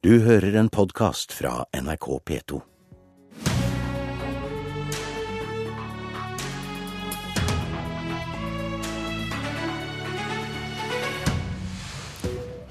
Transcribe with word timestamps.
Du 0.00 0.14
hører 0.24 0.54
en 0.56 0.70
podkast 0.72 1.34
fra 1.36 1.66
NRK 1.76 2.06
P2. 2.24 2.58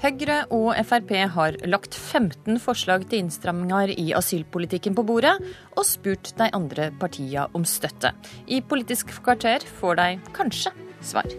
Høyre 0.00 0.40
og 0.50 0.72
Frp 0.82 1.12
har 1.36 1.60
lagt 1.70 1.94
15 1.94 2.58
forslag 2.58 3.06
til 3.06 3.22
innstramminger 3.22 3.94
i 3.94 4.08
asylpolitikken 4.18 4.98
på 4.98 5.04
bordet, 5.06 5.36
og 5.78 5.86
spurt 5.86 6.32
de 6.34 6.50
andre 6.50 6.90
partiene 6.98 7.46
om 7.54 7.62
støtte. 7.62 8.10
I 8.50 8.58
Politisk 8.58 9.14
kvarter 9.20 9.62
får 9.78 10.02
de 10.02 10.10
kanskje 10.34 10.74
svar. 10.98 11.30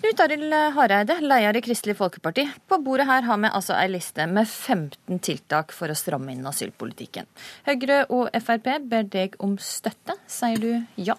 Knut 0.00 0.20
Arild 0.24 0.54
Hareide, 0.72 1.18
leder 1.20 1.56
i 1.58 1.60
Kristelig 1.60 1.92
Folkeparti. 1.98 2.46
På 2.68 2.78
bordet 2.80 3.04
her 3.04 3.26
har 3.26 3.36
vi 3.42 3.48
altså 3.52 3.74
ei 3.76 3.90
liste 3.92 4.24
med 4.24 4.48
15 4.48 5.18
tiltak 5.20 5.74
for 5.76 5.92
å 5.92 5.96
stramme 5.98 6.32
inn 6.32 6.46
asylpolitikken. 6.48 7.26
Høyre 7.66 8.06
og 8.08 8.30
Frp 8.40 8.70
ber 8.88 9.10
deg 9.12 9.36
om 9.44 9.58
støtte. 9.60 10.16
Sier 10.24 10.62
du 10.62 10.70
ja? 11.04 11.18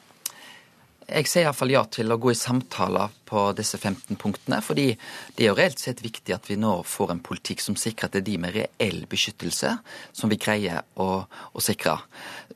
Jeg 1.05 1.30
sier 1.30 1.45
iallfall 1.45 1.76
ja 1.76 1.84
til 1.94 2.09
å 2.09 2.17
gå 2.23 2.34
i 2.34 2.40
samtaler 2.40 3.13
på 3.30 3.44
disse 3.59 3.77
15 3.77 4.17
punktene. 4.17 4.63
Fordi 4.66 4.88
det 5.35 5.45
er 5.45 5.52
jo 5.52 5.59
reelt 5.59 5.84
sett 5.84 6.02
viktig 6.02 6.34
at 6.34 6.49
vi 6.49 6.57
nå 6.57 6.79
får 6.82 7.13
en 7.13 7.21
politikk 7.21 7.62
som 7.62 7.77
sikrer 7.77 8.09
at 8.09 8.18
det 8.18 8.23
er 8.23 8.29
de 8.32 8.40
med 8.48 8.57
reell 8.57 9.05
beskyttelse 9.12 9.76
som 10.09 10.34
vi 10.34 10.41
greier 10.41 10.82
å, 10.98 11.12
å 11.29 11.62
sikre. 11.62 11.99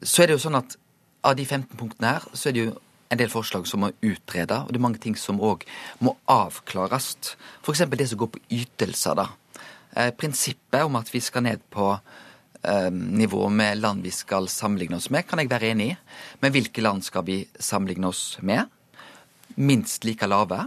Så 0.01 0.25
er 0.25 0.33
det 0.33 0.39
jo 0.39 0.45
sånn 0.47 0.57
at 0.57 0.73
av 1.25 1.37
de 1.37 1.45
15 1.45 1.77
punktene 1.77 2.15
her, 2.15 2.25
så 2.33 2.49
er 2.49 2.57
det 2.57 2.65
jo 2.65 2.73
en 3.09 3.19
del 3.19 3.29
forslag 3.29 3.67
som 3.69 3.83
må 3.85 3.91
utrede, 4.01 4.57
og 4.63 4.71
det 4.71 4.79
er 4.79 4.85
mange 4.87 5.01
ting 5.01 5.17
som 5.19 5.41
òg 5.43 5.65
må 6.03 6.15
avklares. 6.31 7.13
F.eks. 7.61 7.85
det 7.91 8.09
som 8.11 8.21
går 8.23 8.31
på 8.33 8.43
ytelser. 8.57 9.15
da. 9.15 9.27
Eh, 9.95 10.11
prinsippet 10.11 10.83
om 10.83 10.97
at 10.99 11.11
vi 11.13 11.21
skal 11.23 11.45
ned 11.45 11.61
på 11.71 11.91
eh, 11.93 12.89
nivå 12.91 13.49
med 13.49 13.77
land 13.77 14.03
vi 14.03 14.11
skal 14.11 14.49
sammenligne 14.49 14.97
oss 14.97 15.09
med, 15.09 15.27
kan 15.27 15.39
jeg 15.39 15.51
være 15.51 15.71
enig 15.71 15.91
i. 15.93 15.97
Men 16.41 16.55
hvilke 16.55 16.81
land 16.81 17.05
skal 17.05 17.25
vi 17.27 17.43
sammenligne 17.59 18.09
oss 18.09 18.37
med? 18.41 18.65
Minst 19.55 20.03
like 20.03 20.27
lave. 20.27 20.65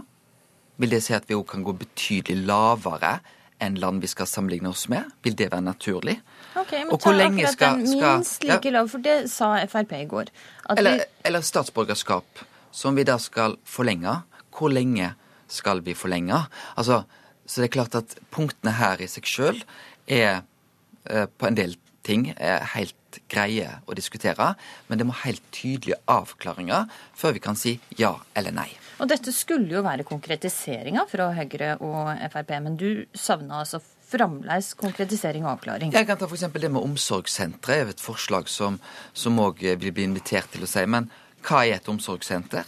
Vil 0.79 0.95
det 0.95 1.03
si 1.03 1.13
at 1.13 1.27
vi 1.27 1.35
òg 1.35 1.45
kan 1.51 1.65
gå 1.67 1.75
betydelig 1.75 2.47
lavere 2.47 3.19
enn 3.59 3.75
land 3.77 4.01
vi 4.01 4.07
skal 4.07 4.29
sammenligne 4.31 4.71
oss 4.71 4.87
med? 4.89 5.11
Vil 5.23 5.35
det 5.35 5.51
være 5.51 5.65
naturlig? 5.65 6.21
Ok, 6.55 6.71
men 6.71 6.91
Og 6.93 6.99
ta 7.01 7.11
lenge 7.11 7.47
skal- 7.51 7.77
den 7.77 7.99
minst 7.99 8.43
like 8.43 8.65
ja. 8.65 8.71
lav, 8.71 8.89
for 8.89 8.97
det 8.99 9.29
sa 9.29 9.55
Frp 9.67 9.91
i 9.93 10.05
går. 10.05 10.31
Eller, 10.77 10.97
vi, 10.97 11.03
eller 11.23 11.41
statsborgerskap, 11.41 12.25
som 12.71 12.95
vi 12.95 13.03
da 13.03 13.17
skal 13.17 13.57
forlenge. 13.65 14.23
Hvor 14.51 14.69
lenge 14.73 15.13
skal 15.47 15.81
vi 15.81 15.93
forlenge? 15.93 16.47
Altså, 16.77 17.03
så 17.45 17.61
det 17.61 17.69
er 17.69 17.75
klart 17.81 17.95
at 17.95 18.15
punktene 18.31 18.73
her 18.77 19.01
i 19.01 19.07
seg 19.07 19.23
sjøl 19.23 19.61
er 20.07 20.41
eh, 21.09 21.25
på 21.25 21.47
en 21.47 21.55
del 21.55 21.77
ting 22.03 22.33
er 22.37 22.63
helt 22.75 22.95
greie 23.29 23.69
å 23.89 23.95
diskutere, 23.97 24.53
men 24.87 24.99
det 24.99 25.05
må 25.09 25.13
helt 25.23 25.41
tydelige 25.55 25.97
avklaringer 26.07 26.85
før 27.17 27.33
vi 27.33 27.41
kan 27.43 27.57
si 27.57 27.79
ja 27.97 28.15
eller 28.37 28.51
nei. 28.51 28.69
og 28.99 29.07
dette 29.09 29.31
skulle 29.33 29.71
jo 29.73 29.81
være 29.81 30.03
konkretiseringa 30.03 31.05
fra 31.09 31.31
Høyre 31.33 31.77
og 31.81 32.11
Frp, 32.33 32.51
men 32.61 32.77
du 32.77 33.05
savna 33.15 33.63
altså 33.63 33.81
fremdeles 34.09 34.73
konkretisering 34.79 35.45
og 35.45 35.57
avklaring. 35.57 35.93
Jeg 35.93 36.07
kan 36.09 36.17
ta 36.19 36.27
f.eks. 36.27 36.47
det 36.53 36.71
med 36.71 36.81
omsorgssentre. 36.81 37.75
er 37.75 37.91
et 37.93 38.01
forslag 38.01 38.49
som 38.49 39.39
òg 39.39 39.61
vil 39.61 39.93
bli 39.93 40.07
invitert 40.07 40.51
til 40.53 40.65
å 40.65 40.69
si. 40.69 40.85
Men 40.85 41.09
hva 41.45 41.65
er 41.65 41.77
et 41.77 41.89
omsorgssenter? 41.89 42.65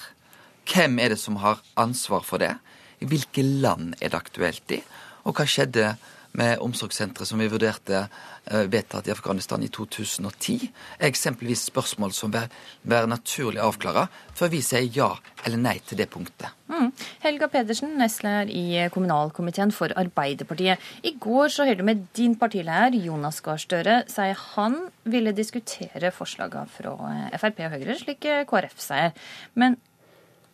Hvem 0.69 0.99
er 0.99 1.15
det 1.15 1.19
som 1.19 1.41
har 1.41 1.61
ansvar 1.75 2.23
for 2.23 2.41
det? 2.41 2.55
I 3.01 3.09
hvilke 3.09 3.43
land 3.43 3.95
er 3.99 4.13
det 4.13 4.19
aktuelt 4.19 4.71
i? 4.71 4.81
Og 5.25 5.35
hva 5.37 5.47
skjedde 5.49 5.95
med 6.37 6.61
omsorgssenteret 6.63 7.27
som 7.27 7.41
vi 7.41 7.49
vurderte 7.51 8.05
eh, 8.05 8.63
vedtatt 8.71 9.07
i 9.09 9.13
Afghanistan 9.13 9.63
i 9.63 9.69
2010? 9.73 10.69
Er 10.99 11.09
eksempelvis 11.09 11.65
spørsmål 11.71 12.15
som 12.15 12.33
vil 12.33 12.47
være 12.87 13.09
naturlig 13.11 13.61
avklare 13.63 14.07
før 14.37 14.51
vi 14.53 14.61
sier 14.65 14.87
ja 14.95 15.11
eller 15.45 15.59
nei 15.61 15.77
til 15.85 15.99
det 15.99 16.09
punktet. 16.13 16.53
Mm. 16.71 16.91
Helga 17.25 17.49
Pedersen, 17.51 17.97
nestleder 17.99 18.49
i 18.53 18.87
kommunalkomiteen 18.93 19.73
for 19.75 19.91
Arbeiderpartiet. 19.99 20.79
I 21.03 21.15
går 21.19 21.51
så 21.51 21.67
hørte 21.67 21.85
med 21.85 22.05
din 22.17 22.37
partileder 22.39 22.95
Jonas 22.95 23.41
Gahr 23.43 23.59
Støre 23.61 24.01
si 24.11 24.29
han 24.55 24.77
ville 25.03 25.35
diskutere 25.35 26.13
forslagene 26.15 26.69
fra 26.71 26.95
Frp 27.41 27.63
og 27.67 27.75
Høyre, 27.75 27.97
slik 27.99 28.29
KrF 28.49 28.79
sier. 28.79 29.11
Men 29.59 29.79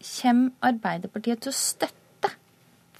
kommer 0.01 0.53
Arbeiderpartiet 0.65 1.45
til 1.45 1.53
å 1.53 1.57
støtte 1.57 1.96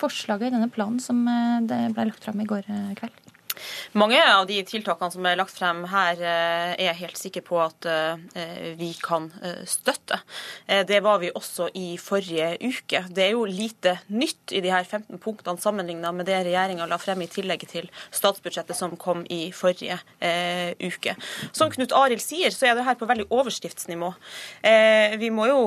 forslaget 0.02 0.50
i 0.50 0.56
denne 0.56 0.70
planen 0.74 1.02
som 1.04 1.24
eh, 1.30 1.64
det 1.68 1.82
ble 1.96 2.10
lagt 2.10 2.28
fram 2.28 2.42
i 2.44 2.48
går 2.50 2.70
eh, 2.72 2.94
kveld? 3.00 3.27
Mange 3.98 4.20
av 4.22 4.46
de 4.50 4.60
tiltakene 4.68 5.14
som 5.14 5.26
er 5.28 5.38
lagt 5.40 5.56
frem 5.56 5.84
her, 5.92 6.20
eh, 6.20 6.74
er 6.78 6.86
jeg 6.90 7.00
helt 7.02 7.20
sikker 7.20 7.44
på 7.46 7.60
at 7.64 7.88
eh, 7.90 8.74
vi 8.80 8.92
kan 9.04 9.30
eh, 9.42 9.64
støtte. 9.68 10.20
Det 10.88 11.00
var 11.04 11.20
vi 11.22 11.30
også 11.32 11.70
i 11.78 11.98
forrige 12.02 12.58
uke. 12.62 13.04
Det 13.14 13.24
er 13.24 13.32
jo 13.34 13.46
lite 13.46 13.98
nytt 14.08 14.54
i 14.56 14.62
de 14.64 14.72
her 14.72 14.84
15 14.84 15.20
punktene 15.24 15.62
sammenlignet 15.62 16.16
med 16.16 16.28
det 16.28 16.40
regjeringa 16.48 16.88
la 16.90 16.98
frem 17.02 17.22
i 17.24 17.30
tillegg 17.32 17.64
til 17.70 17.88
statsbudsjettet 18.16 18.78
som 18.78 18.96
kom 19.00 19.24
i 19.32 19.52
forrige 19.56 20.00
uke. 20.84 21.16
Som 21.56 21.72
Knut 21.74 21.96
Arild 21.96 22.24
sier, 22.24 22.52
så 22.54 22.70
er 22.70 22.78
det 22.78 22.86
her 22.88 22.98
på 23.00 23.08
veldig 23.10 23.28
overskriftsnivå. 23.34 24.12
Vi 25.22 25.32
må 25.34 25.48
jo 25.50 25.62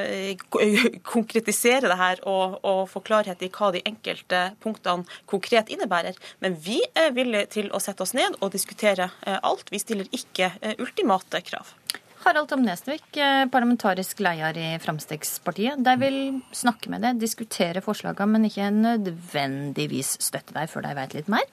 konkretisere 1.14 1.90
det 1.90 1.98
her 2.00 2.22
og 2.28 2.84
få 2.90 3.02
klarhet 3.06 3.42
i 3.42 3.50
hva 3.52 3.72
de 3.74 3.82
enkelte 3.88 4.42
punktene 4.62 5.20
konkret 5.30 5.70
innebærer. 5.72 6.18
Men 6.40 6.56
vi 6.60 6.80
er 6.94 7.09
villige 7.16 7.50
til 7.56 7.70
å 7.74 7.80
sette 7.82 8.04
oss 8.04 8.14
ned 8.16 8.38
og 8.40 8.52
diskutere 8.54 9.10
eh, 9.26 9.38
alt. 9.42 9.70
Vi 9.72 9.80
stiller 9.82 10.08
ikke 10.14 10.52
eh, 10.60 10.76
ultimate 10.78 11.42
krav. 11.46 11.74
Harald 12.20 12.50
Tom 12.50 12.64
Nesvik, 12.66 13.06
eh, 13.16 13.46
parlamentarisk 13.52 14.20
leder 14.20 14.58
i 14.60 14.68
Fremskrittspartiet. 14.82 15.80
De 15.80 15.94
vil 16.02 16.18
snakke 16.52 16.92
med 16.92 17.06
deg, 17.06 17.20
diskutere 17.22 17.80
forslagene, 17.84 18.34
men 18.34 18.48
ikke 18.50 18.68
nødvendigvis 18.76 20.18
støtte 20.20 20.56
deg 20.56 20.68
før 20.72 20.84
de 20.88 20.96
vet 21.00 21.16
litt 21.16 21.32
mer. 21.32 21.48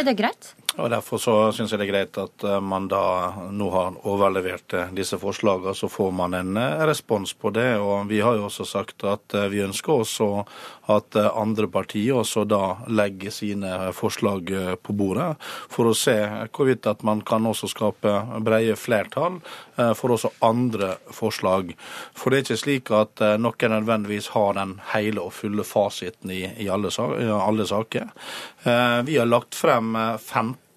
Er 0.00 0.08
det 0.08 0.16
greit? 0.18 0.54
Og 0.78 0.90
Derfor 0.92 1.18
så 1.18 1.34
syns 1.54 1.72
jeg 1.72 1.80
det 1.80 1.86
er 1.88 1.90
greit 1.90 2.18
at 2.22 2.44
eh, 2.46 2.60
man 2.62 2.86
da 2.90 3.02
nå 3.50 3.68
har 3.74 3.96
overlevert 4.06 4.74
eh, 4.78 4.92
disse 4.94 5.18
forslagene, 5.18 5.74
så 5.74 5.90
får 5.90 6.12
man 6.14 6.36
en 6.38 6.58
eh, 6.60 6.84
respons 6.86 7.32
på 7.34 7.50
det. 7.56 7.72
Og 7.82 8.06
vi 8.10 8.20
har 8.22 8.38
jo 8.38 8.46
også 8.46 8.66
sagt 8.68 9.02
at 9.08 9.34
vi 9.50 9.64
ønsker 9.64 10.04
også 10.04 10.28
at 10.94 11.18
andre 11.18 11.66
partier 11.68 12.16
også 12.16 12.44
da 12.48 12.62
legger 12.88 13.34
sine 13.34 13.90
forslag 13.92 14.52
på 14.80 14.94
bordet, 14.96 15.34
for 15.68 15.90
å 15.90 15.96
se 15.96 16.14
hvorvidt 16.54 16.88
at 16.88 17.02
man 17.04 17.20
kan 17.26 17.44
også 17.46 17.68
skape 17.68 18.14
brede 18.44 18.76
flertall 18.80 19.36
for 19.76 20.14
også 20.14 20.30
andre 20.48 20.94
forslag. 21.12 21.74
For 22.16 22.32
det 22.32 22.38
er 22.38 22.46
ikke 22.46 22.60
slik 22.62 22.92
at 22.96 23.20
noen 23.42 23.74
nødvendigvis 23.74 24.30
har 24.32 24.56
den 24.56 24.78
hele 24.94 25.26
og 25.26 25.34
fulle 25.36 25.66
fasiten 25.68 26.32
i, 26.32 26.70
alle, 26.72 26.88
alle 27.36 27.68
saker. 27.68 28.08
Vi 29.04 29.20
har 29.20 29.28
lagt 29.28 29.58
frem 29.58 29.96
eh, 29.96 30.16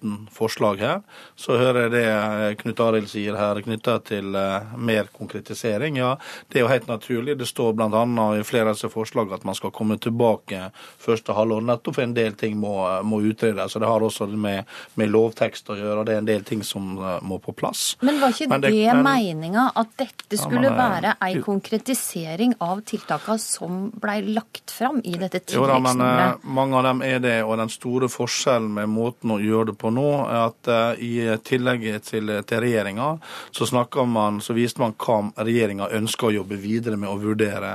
15 0.02 0.28
forslag 0.32 0.76
her. 0.80 1.00
Så 1.36 1.56
hører 1.58 1.82
jeg 1.86 1.92
det 1.92 2.04
eh, 2.06 2.54
Knut 2.60 2.80
Arild 2.80 3.08
sier 3.10 3.36
her 3.38 3.60
knytta 3.62 3.98
til 4.06 4.34
eh, 4.34 4.74
mer 4.76 5.08
konkretisering. 5.14 5.96
Ja, 6.00 6.16
det 6.48 6.58
er 6.60 6.66
jo 6.66 6.70
helt 6.70 6.88
naturlig. 6.88 7.38
Det 7.38 7.46
står 7.48 7.72
bl.a. 7.78 8.02
i 8.38 8.44
flere 8.46 8.70
av 8.70 8.76
disse 8.76 8.90
forslagene 8.92 9.38
at 9.38 9.44
man 9.48 9.56
skal 9.58 9.72
komme 9.74 9.98
tilbake 10.02 10.70
første 11.02 11.32
halvår. 11.36 11.62
Nettopp 11.68 11.98
for 11.98 12.06
en 12.06 12.14
del 12.16 12.34
ting 12.38 12.56
må, 12.60 12.74
må 13.06 13.22
utredes. 13.22 13.72
Så 13.72 13.82
det 13.82 13.90
har 13.90 14.02
også 14.02 14.26
med, 14.32 14.68
med 14.98 15.12
lovtekst 15.12 15.70
å 15.72 15.78
gjøre, 15.78 16.06
det 16.08 16.16
er 16.16 16.22
en 16.22 16.30
del 16.30 16.44
ting 16.48 16.64
som 16.66 16.96
eh, 16.98 17.18
må 17.22 17.38
på 17.42 17.54
plass. 17.56 17.92
Men 18.02 18.20
var 18.22 18.34
ikke 18.34 18.50
Men 18.52 18.66
det, 18.66 18.72
det- 18.76 18.98
meninga 19.02 19.70
at 19.76 19.94
dette 19.98 20.38
skulle 20.38 20.70
men, 20.70 20.78
eh, 20.78 20.78
være 20.78 21.14
ei 21.26 21.40
konkretisering 21.42 22.54
av 22.62 22.82
tiltakene 22.86 23.38
som 23.40 23.90
blei 24.00 24.20
lagt 24.34 24.70
fram 24.70 25.00
i 25.04 25.14
dette 25.18 25.54
Jo 25.54 25.64
da, 25.68 25.78
men 25.82 26.00
eh, 26.04 26.34
mange 26.44 26.78
av 26.78 26.86
dem 26.86 27.02
er 27.06 27.18
det, 27.22 27.36
og 27.44 27.56
den 27.60 27.70
store 27.72 28.08
forskjellen 28.12 28.70
med 28.76 28.90
måten 28.92 29.32
å 29.34 29.38
gjøre 29.42 29.72
det 29.72 29.76
på 29.80 29.91
nå, 29.94 30.08
er 30.26 30.40
at 30.46 30.70
eh, 30.72 31.02
i 31.04 31.12
tillegg 31.44 31.84
til, 32.06 32.32
til 32.48 32.62
regjeringa, 32.64 33.08
så 33.50 33.68
snakker 33.68 34.08
man, 34.08 34.40
så 34.44 34.56
viste 34.56 34.82
man 34.82 34.96
hva 34.98 35.18
regjeringa 35.44 35.90
ønsker 35.98 36.28
å 36.28 36.34
jobbe 36.38 36.58
videre 36.60 36.98
med 37.00 37.10
å 37.10 37.18
vurdere. 37.20 37.74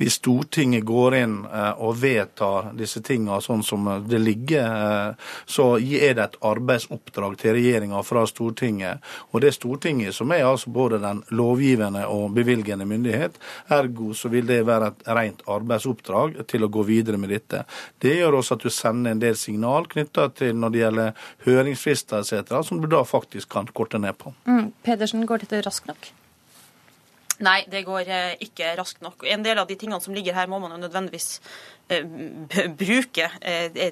Hvis 0.00 0.20
Stortinget 0.20 0.86
går 0.86 1.18
inn 1.20 1.36
eh, 1.46 1.72
og 1.82 1.98
vedtar 2.00 2.72
disse 2.76 3.02
tinga 3.04 3.40
sånn 3.44 3.64
som 3.66 3.88
det 4.06 4.20
ligger, 4.22 4.66
eh, 4.66 5.32
så 5.44 5.68
er 5.78 6.16
det 6.16 6.24
et 6.24 6.38
arbeidsoppdrag 6.46 7.38
til 7.40 7.56
regjeringa 7.56 8.02
fra 8.06 8.26
Stortinget. 8.28 9.04
Og 9.32 9.42
det 9.42 9.52
er 9.52 9.58
Stortinget 9.58 10.16
som 10.16 10.32
er 10.34 10.46
altså 10.46 10.72
både 10.74 11.00
den 11.02 11.22
lovgivende 11.36 12.06
og 12.10 12.30
bevilgende 12.36 12.86
myndighet. 12.88 13.38
Ergo 13.72 14.12
så 14.14 14.30
vil 14.32 14.46
det 14.48 14.62
være 14.66 14.92
et 14.92 15.06
rent 15.16 15.44
arbeidsoppdrag 15.50 16.40
til 16.50 16.66
å 16.66 16.70
gå 16.72 16.84
videre 16.86 17.20
med 17.20 17.32
dette. 17.34 17.64
Det 18.02 18.16
gjør 18.18 18.40
også 18.40 18.56
at 18.56 18.66
du 18.66 18.72
sender 18.72 19.14
en 19.14 19.22
del 19.22 19.36
signal 19.38 19.88
knytta 19.90 20.28
til 20.36 20.56
når 20.56 20.74
det 20.74 20.82
gjelder 20.82 21.26
høringsfrister 21.58 22.22
etc., 22.22 22.60
som 22.68 22.80
du 22.82 22.88
da 22.90 23.02
faktisk 23.06 23.50
kan 23.52 23.68
korte 23.76 24.00
ned 24.02 24.16
på. 24.20 24.34
Mm. 24.48 24.70
Pedersen, 24.86 25.26
går 25.28 25.44
dette 25.44 25.64
raskt 25.66 25.90
nok? 25.90 26.10
Nei, 27.44 27.58
det 27.68 27.82
går 27.84 28.08
eh, 28.08 28.36
ikke 28.46 28.70
raskt 28.78 29.02
nok. 29.04 29.26
En 29.28 29.42
del 29.44 29.58
av 29.60 29.68
de 29.68 29.76
tingene 29.76 30.00
som 30.00 30.14
ligger 30.16 30.36
her, 30.36 30.48
må 30.48 30.60
man 30.62 30.72
jo 30.72 30.80
nødvendigvis 30.80 31.40
bruke 31.86 33.28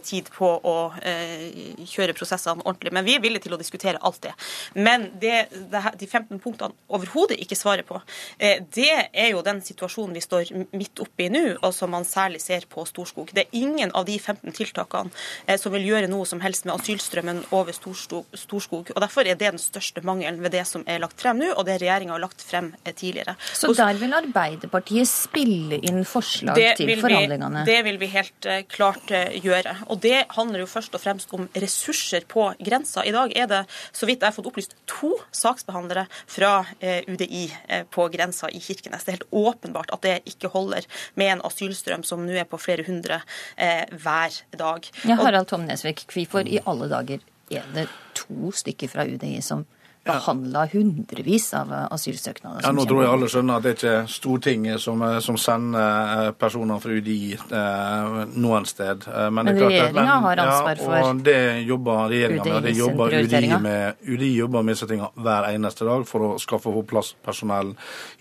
tid 0.03 0.31
på 0.35 0.49
å 0.67 0.77
kjøre 0.99 2.17
prosessene 2.17 2.65
ordentlig. 2.65 2.93
Men 2.95 3.07
vi 3.07 3.17
er 3.17 3.23
villige 3.23 3.47
til 3.47 3.55
å 3.57 3.61
diskutere 3.61 4.01
alt 4.03 4.21
det. 4.25 4.35
Men 4.75 5.09
det, 5.23 5.47
det 5.71 5.83
de 6.01 6.09
15 6.09 6.41
punktene 6.43 6.75
overhodet 6.89 7.39
ikke 7.43 7.59
svarer 7.59 7.87
på, 7.87 8.01
det 8.39 8.91
er 9.13 9.31
jo 9.33 9.45
den 9.47 9.63
situasjonen 9.65 10.17
vi 10.17 10.25
står 10.25 10.53
midt 10.75 11.03
oppe 11.05 11.27
i 11.27 11.31
nå, 11.33 11.45
og 11.61 11.75
som 11.77 11.93
man 11.95 12.07
særlig 12.09 12.43
ser 12.43 12.67
på 12.71 12.85
Storskog. 12.89 13.31
Det 13.35 13.47
er 13.47 13.59
ingen 13.61 13.93
av 13.95 14.09
de 14.09 14.19
15 14.19 14.55
tiltakene 14.55 15.59
som 15.61 15.75
vil 15.75 15.87
gjøre 15.89 16.11
noe 16.11 16.27
som 16.29 16.43
helst 16.45 16.67
med 16.67 16.75
asylstrømmen 16.77 17.45
over 17.55 17.77
Storskog. 17.77 18.93
og 18.95 19.01
Derfor 19.05 19.27
er 19.27 19.39
det 19.39 19.53
den 19.55 19.63
største 19.63 20.03
mangelen 20.07 20.43
ved 20.43 20.55
det 20.57 20.65
som 20.69 20.85
er 20.91 21.03
lagt 21.03 21.21
frem 21.23 21.41
nå, 21.41 21.53
og 21.55 21.67
det 21.69 21.79
regjeringa 21.83 22.17
har 22.17 22.25
lagt 22.25 22.43
frem 22.45 22.73
tidligere. 22.91 23.37
Så 23.55 23.73
der 23.77 23.99
vil 24.01 24.15
Arbeiderpartiet 24.17 25.09
spille 25.11 25.81
inn 25.85 26.03
forslag 26.09 26.59
til 26.79 26.95
forhandlingene? 27.03 27.65
Vi, 27.65 27.73
det 27.73 27.84
vil 27.85 27.99
vi 28.01 28.09
helt 28.13 28.49
uh, 28.49 28.61
klart 28.71 29.13
uh, 29.15 29.33
gjøre. 29.35 29.75
Og 29.93 30.01
det 30.05 30.25
handler 30.35 30.65
jo 30.65 30.69
først 30.71 30.97
og 30.97 31.03
fremst 31.03 31.33
om 31.37 31.47
ressurser 31.61 32.27
på 32.29 32.49
grensa. 32.65 33.05
I 33.05 33.15
dag 33.15 33.35
er 33.37 33.51
det, 33.51 33.63
så 33.93 34.09
vidt 34.09 34.25
jeg 34.25 34.31
har 34.31 34.37
fått 34.37 34.49
opplyst, 34.51 34.77
to 34.91 35.13
saksbehandlere 35.35 36.07
fra 36.31 36.51
eh, 36.79 37.07
UDI 37.09 37.47
på 37.93 38.07
grensa 38.13 38.49
i 38.53 38.61
Kirkenes. 38.63 39.05
Det 39.05 39.13
er 39.13 39.19
helt 39.19 39.35
åpenbart 39.35 39.93
at 39.95 40.05
det 40.05 40.15
ikke 40.31 40.51
holder 40.53 40.87
med 41.19 41.33
en 41.33 41.45
asylstrøm 41.47 42.05
som 42.07 42.25
nå 42.25 42.37
er 42.39 42.49
på 42.49 42.61
flere 42.61 42.85
hundre 42.87 43.21
hver 43.57 44.39
dag. 44.59 44.89
Ja, 45.09 45.19
Harald 45.21 45.49
Tom 45.51 45.67
Nesvik, 45.69 46.05
hvorfor 46.13 46.47
i 46.49 46.61
alle 46.65 46.89
dager 46.93 47.25
er 47.53 47.67
det 47.75 47.89
to 48.17 48.53
stykker 48.55 48.91
fra 48.93 49.07
UDI 49.09 49.39
som 49.45 49.65
behandla 50.05 50.67
hundrevis 50.73 51.47
av 51.57 51.71
asylsøknader. 51.95 52.61
Ja, 52.67 52.73
Nå 52.77 52.85
tror 52.89 53.03
jeg 53.05 53.13
alle 53.15 53.29
skjønner 53.33 53.61
at 53.61 53.65
det 53.65 53.71
er 53.73 53.79
ikke 53.79 54.13
Stortinget 54.13 54.83
som, 54.83 55.01
eh, 55.07 55.17
som 55.25 55.39
sender 55.41 56.27
eh, 56.27 56.31
personer 56.37 56.83
fra 56.83 56.93
UDI 56.93 57.33
eh, 57.33 58.19
noen 58.37 58.69
sted. 58.69 59.07
Eh, 59.09 59.31
men, 59.31 59.49
men 59.49 59.61
regjeringa 59.63 60.19
har 60.27 60.43
ansvar 60.45 60.83
for 60.83 60.97
ja, 60.99 61.07
og 61.09 61.23
det 61.25 61.39
jobber 61.65 62.13
regjeringa 62.13 62.45
med. 62.51 62.69
Det 62.69 62.75
jobber 62.77 63.17
UDI 63.17 63.61
med. 63.65 64.05
UDI 64.05 64.31
jobber 64.43 64.67
med 64.67 64.77
disse 64.77 64.91
tingene 64.91 65.25
hver 65.25 65.49
eneste 65.55 65.89
dag 65.89 66.05
for 66.11 66.29
å 66.29 66.31
skaffe 66.43 66.75
på 66.77 66.85
plass 66.93 67.15
personell. 67.25 67.73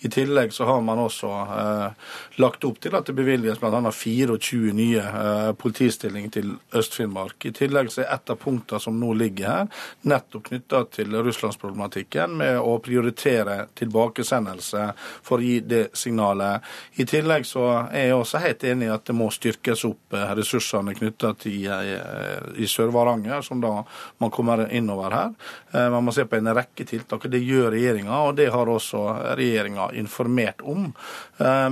I 0.07 0.13
tillegg 0.13 0.55
så 0.55 0.69
har 0.69 0.79
man 0.87 1.03
også 1.03 1.33
eh, 1.57 2.15
lagt 2.39 2.63
opp 2.69 2.79
til 2.83 2.95
at 2.95 3.11
det 3.11 3.17
bevilges 3.19 3.59
bl.a. 3.59 3.83
24 3.91 4.77
nye 4.79 5.03
eh, 5.03 5.51
politistillinger 5.59 6.35
til 6.39 6.55
Øst-Finnmark. 6.79 7.43
I 7.51 7.55
tillegg 7.59 7.91
så 7.91 8.05
er 8.05 8.15
et 8.15 8.31
av 8.31 8.39
punktene 8.39 8.79
som 8.79 8.95
nå 9.03 9.11
ligger 9.19 9.51
her, 9.51 9.85
nettopp 10.07 10.47
knytta 10.47 10.85
til 10.95 11.11
russlandsproblemet 11.19 11.72
problematikken 11.73 12.37
med 12.37 12.59
å 12.59 12.77
prioritere 12.79 13.67
tilbakesendelse 13.75 14.93
for 15.23 15.41
å 15.41 15.43
gi 15.43 15.59
det 15.65 15.87
signalet. 15.97 16.63
I 17.01 17.05
tillegg 17.05 17.45
så 17.45 17.65
er 17.91 18.09
jeg 18.09 18.17
også 18.17 18.41
helt 18.43 18.63
enig 18.63 18.87
i 18.87 18.93
at 18.93 19.05
det 19.07 19.15
må 19.17 19.29
styrkes 19.33 19.83
opp 19.87 20.13
eh, 20.13 20.33
ressursene 20.37 20.93
knytta 20.95 21.33
til 21.41 21.67
eh, 21.71 22.61
i 22.61 22.67
Sør-Varanger, 22.69 23.41
som 23.41 23.61
da 23.61 23.73
man 24.21 24.33
kommer 24.33 24.67
innover 24.71 25.15
her. 25.17 25.33
Eh, 25.71 25.89
man 25.89 26.05
må 26.05 26.13
se 26.13 26.25
på 26.25 26.37
en 26.37 26.53
rekke 26.53 26.85
tiltak. 26.85 27.27
Det 27.31 27.41
gjør 27.41 27.71
regjeringa, 27.73 28.21
og 28.27 28.37
det 28.37 28.51
har 28.53 28.69
også 28.69 29.03
regjeringa 29.37 29.91
informert 29.97 30.61
om. 30.61 30.91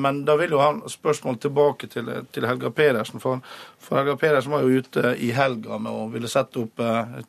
Men 0.02 0.24
da 0.26 0.34
vil 0.40 0.56
jo 0.56 0.60
ha 0.60 0.72
spørsmål 0.90 1.38
tilbake 1.42 1.88
til, 1.92 2.08
til 2.34 2.46
Helga 2.50 2.72
Pedersen. 2.74 3.22
For, 3.22 3.40
for 3.80 4.00
Helga 4.00 4.16
Pedersen 4.20 4.52
var 4.52 4.66
jo 4.66 4.82
ute 4.82 5.14
i 5.22 5.30
helga 5.36 5.78
med 5.82 5.94
å 5.94 6.08
ville 6.12 6.30
sette 6.32 6.64
opp 6.64 6.82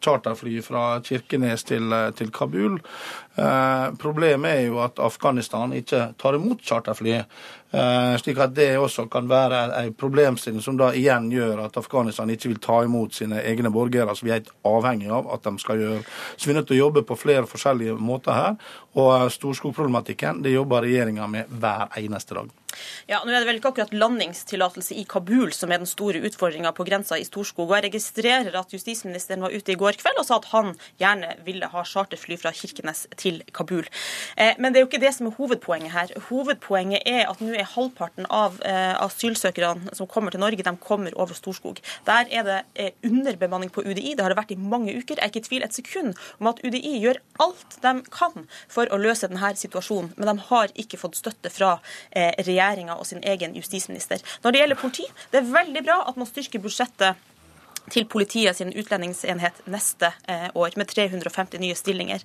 charterfly 0.02 0.56
fra 0.64 0.84
Kirkenes 1.04 1.66
til, 1.69 1.92
til 2.16 2.32
Kabul 2.34 2.61
jul. 2.62 2.78
Eh, 3.36 3.86
problemet 4.00 4.58
er 4.58 4.66
jo 4.66 4.78
at 4.84 5.00
Afghanistan 5.02 5.72
ikke 5.76 6.12
tar 6.20 6.36
imot 6.38 6.62
charterfly. 6.64 7.18
Eh, 7.72 8.14
slik 8.20 8.40
at 8.44 8.54
det 8.54 8.70
også 8.76 9.06
kan 9.12 9.28
være 9.30 9.62
en 9.80 9.94
problemstilling 9.96 10.60
som 10.64 10.76
da 10.76 10.90
igjen 10.92 11.30
gjør 11.32 11.64
at 11.66 11.78
Afghanistan 11.80 12.30
ikke 12.30 12.52
vil 12.52 12.62
ta 12.62 12.82
imot 12.84 13.16
sine 13.16 13.40
egne 13.40 13.72
borgere, 13.72 14.12
som 14.16 14.28
vi 14.28 14.34
er 14.34 14.42
helt 14.42 14.52
avhengig 14.68 15.08
av 15.12 15.30
at 15.32 15.48
de 15.48 15.54
skal 15.62 15.80
gjøre. 15.80 16.02
Så 16.36 16.48
vi 16.48 16.54
er 16.54 16.60
nødt 16.60 16.70
til 16.70 16.80
å 16.80 16.84
jobbe 16.84 17.06
på 17.08 17.18
flere 17.18 17.48
forskjellige 17.48 17.96
måter 18.00 18.36
her. 18.36 18.58
Og 19.00 19.30
storskogproblematikken 19.32 20.44
det 20.44 20.56
jobber 20.56 20.84
regjeringa 20.84 21.30
med 21.30 21.48
hver 21.62 21.88
eneste 21.96 22.36
dag. 22.36 22.61
Ja, 23.10 23.20
nå 23.24 23.32
er 23.32 23.42
det 23.42 23.48
vel 23.48 23.58
ikke 23.60 23.72
akkurat 23.72 23.94
landingstillatelse 23.94 24.96
i 24.98 25.04
Kabul 25.08 25.52
som 25.56 25.72
er 25.72 25.82
den 25.82 25.90
store 25.90 26.22
utfordringa 26.26 26.72
på 26.76 26.86
grensa 26.86 27.19
i 27.19 27.26
Storskog. 27.26 27.69
og 27.69 27.76
Jeg 27.76 27.90
registrerer 27.90 28.56
at 28.58 28.72
justisministeren 28.72 29.42
var 29.44 29.54
ute 29.54 29.74
i 29.74 29.78
går 29.78 29.98
kveld 30.00 30.20
og 30.20 30.26
sa 30.28 30.38
at 30.38 30.48
han 30.52 30.72
gjerne 31.00 31.34
ville 31.46 31.69
ha 31.72 31.84
charterfly 31.84 32.38
fra 32.40 32.52
Kirkenes 32.56 33.04
til 33.20 33.42
Kabul. 33.54 33.88
Eh, 34.36 34.54
men 34.58 34.72
det 34.72 34.80
er 34.80 34.86
jo 34.86 34.90
ikke 34.90 35.02
det 35.02 35.14
som 35.16 35.28
er 35.28 35.36
hovedpoenget 35.36 35.94
her. 35.94 36.14
Hovedpoenget 36.28 37.02
er 37.08 37.28
at 37.30 37.42
nå 37.42 37.52
er 37.56 37.69
halvparten 37.74 38.28
av 38.30 38.60
eh, 38.69 38.94
asylsøkerne 39.02 39.96
som 39.96 40.10
kommer 40.10 40.34
til 40.34 40.42
Norge, 40.42 40.62
de 40.62 40.76
kommer 40.80 41.14
over 41.19 41.36
Storskog. 41.36 41.82
Der 42.06 42.30
er 42.30 42.46
det 42.48 42.60
eh, 42.74 42.92
underbemanning 43.04 43.72
på 43.72 43.84
UDI. 43.84 44.14
Det 44.16 44.24
har 44.24 44.32
det 44.32 44.40
vært 44.40 44.54
i 44.54 44.60
mange 44.60 44.94
uker. 44.94 45.19
Jeg 45.19 45.24
er 45.26 45.32
ikke 45.32 45.44
i 45.44 45.48
tvil 45.50 45.66
et 45.66 45.76
sekund 45.76 46.14
om 46.38 46.50
at 46.52 46.62
UDI 46.64 46.96
gjør 47.02 47.20
alt 47.42 47.78
de 47.82 47.94
kan 48.12 48.46
for 48.70 48.88
å 48.88 49.00
løse 49.00 49.28
denne 49.28 49.52
situasjonen, 49.58 50.12
men 50.16 50.28
de 50.30 50.48
har 50.48 50.72
ikke 50.78 51.00
fått 51.00 51.19
støtte 51.19 51.50
fra 51.52 51.74
regjeringen 52.12 52.61
regjeringa 52.62 52.96
og 52.98 53.06
sin 53.06 53.22
egen 53.26 53.56
justisminister. 53.58 54.22
Når 54.42 54.50
det 54.54 54.62
gjelder 54.62 54.80
politi, 54.80 55.06
det 55.32 55.42
er 55.42 55.52
veldig 55.52 55.84
bra 55.84 55.98
at 56.08 56.18
man 56.20 56.28
styrker 56.30 56.62
budsjettet 56.62 57.28
til 57.90 58.06
politiet 58.11 58.56
sin 58.58 58.70
utlendingsenhet 58.70 59.62
neste 59.70 60.12
eh, 60.31 60.49
år, 60.55 60.76
med 60.79 60.90
350 60.90 61.62
nye 61.62 61.76
stillinger. 61.79 62.23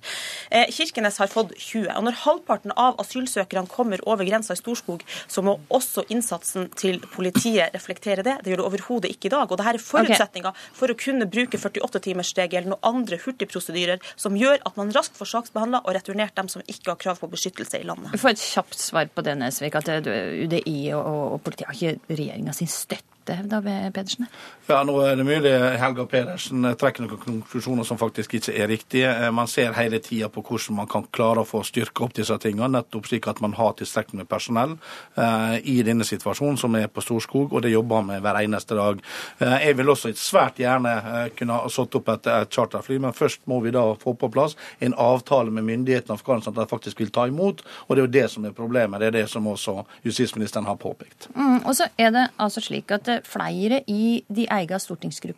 Eh, 0.50 0.70
Kirkenes 0.74 1.18
har 1.22 1.30
fått 1.32 1.54
20. 1.56 1.88
og 1.96 2.06
Når 2.06 2.18
halvparten 2.24 2.74
av 2.76 2.98
asylsøkerne 3.02 3.70
kommer 3.70 4.02
over 4.08 4.26
grensa 4.28 4.54
i 4.54 4.60
Storskog, 4.60 5.04
så 5.26 5.42
må 5.44 5.58
også 5.74 6.06
innsatsen 6.12 6.70
til 6.78 7.00
politiet 7.14 7.74
reflektere 7.74 8.24
det. 8.26 8.38
Det 8.44 8.52
gjør 8.52 8.62
det 8.62 8.68
overhodet 8.68 9.12
ikke 9.14 9.30
i 9.30 9.34
dag. 9.34 9.50
og 9.50 9.58
Dette 9.58 9.74
er 9.74 9.82
forutsetninga 9.82 10.52
okay. 10.54 10.70
for 10.80 10.92
å 10.92 10.98
kunne 10.98 11.28
bruke 11.30 11.60
48-timersregelen 11.60 12.76
og 12.76 12.88
andre 12.92 13.18
hurtigprosedyrer 13.24 14.02
som 14.16 14.38
gjør 14.38 14.62
at 14.68 14.78
man 14.78 14.92
raskt 14.94 15.18
får 15.18 15.32
saksbehandla 15.34 15.82
og 15.84 15.94
returnert 15.96 16.36
dem 16.38 16.50
som 16.52 16.64
ikke 16.66 16.94
har 16.94 17.02
krav 17.02 17.22
på 17.22 17.30
beskyttelse 17.32 17.82
i 17.82 17.86
landet. 17.88 18.12
Vi 18.14 18.22
får 18.22 18.36
et 18.36 18.46
kjapt 18.46 18.80
svar 18.80 19.10
på 19.12 19.24
det, 19.26 19.36
Nesvik, 19.38 19.78
at 19.78 19.88
UDI 19.88 20.78
og, 20.96 21.38
og 21.38 21.40
politiet 21.46 21.70
har 21.70 21.78
ikke 21.78 22.14
regjeringa 22.14 22.54
sin 22.56 22.70
støtte 22.70 23.08
hevda 23.36 23.60
Pedersen? 23.94 24.28
Ja, 24.68 24.82
nå 24.86 24.94
er 25.04 25.18
det 25.18 25.26
mulig 25.28 25.47
Helga 25.78 26.04
Pedersen 26.06 26.66
trekker 26.78 27.04
noen 27.04 27.20
konklusjoner 27.22 27.86
som 27.86 27.98
faktisk 28.00 28.34
ikke 28.38 28.54
er 28.54 28.68
riktige. 28.70 29.10
Eh, 29.10 29.30
man 29.34 29.48
ser 29.50 29.74
hele 29.76 30.00
tida 30.04 30.28
på 30.32 30.42
hvordan 30.42 30.78
man 30.80 30.88
kan 30.90 31.06
klare 31.14 31.42
å 31.42 31.48
få 31.48 31.62
styrke 31.66 32.04
opp 32.04 32.14
disse 32.16 32.34
tingene, 32.42 32.70
nettopp 32.78 33.08
slik 33.08 33.28
at 33.30 33.40
man 33.44 33.54
har 33.58 33.74
tilstrekkelig 33.78 34.22
med 34.22 34.28
personell 34.30 34.76
eh, 35.16 35.58
i 35.68 35.76
denne 35.86 36.06
situasjonen 36.06 36.58
som 36.60 36.76
er 36.78 36.88
på 36.92 37.04
Storskog, 37.04 37.52
og 37.52 37.64
det 37.64 37.72
jobber 37.72 38.02
man 38.02 38.14
med 38.14 38.24
hver 38.24 38.40
eneste 38.42 38.78
dag. 38.78 39.02
Eh, 39.38 39.56
jeg 39.66 39.78
vil 39.78 39.92
også 39.94 40.12
svært 40.18 40.60
gjerne 40.62 40.94
kunne 41.38 41.58
ha 41.58 41.72
satt 41.72 41.98
opp 41.98 42.10
et, 42.14 42.30
et, 42.32 42.52
charterfly, 42.54 42.98
men 43.02 43.16
først 43.16 43.44
må 43.50 43.60
vi 43.64 43.72
da 43.74 43.84
få 44.00 44.14
på 44.18 44.30
plass 44.32 44.56
en 44.84 44.96
avtale 44.98 45.52
med 45.54 45.66
myndighetene 45.68 46.16
i 46.16 46.18
Afghanistan 46.18 46.54
at 46.56 46.62
de 46.62 46.70
faktisk 46.70 47.00
vil 47.02 47.12
ta 47.14 47.26
imot, 47.28 47.62
og 47.86 47.94
det 47.94 48.02
er 48.02 48.06
jo 48.06 48.14
det 48.18 48.26
som 48.32 48.46
er 48.48 48.56
problemet. 48.56 49.00
Det 49.00 49.10
er 49.10 49.16
det 49.20 49.26
som 49.30 49.46
også 49.46 49.82
justisministeren 50.06 50.68
har 50.68 50.78
påpekt. 50.80 51.28
Mm, 51.34 51.60
og 51.64 51.74
så 51.76 51.88
er 51.98 52.12
det 52.14 52.26
altså 52.38 52.62
slik 52.64 52.90
at 52.94 53.10
flere 53.28 53.82
i 53.86 54.22
de 54.28 54.46
egen 54.58 54.80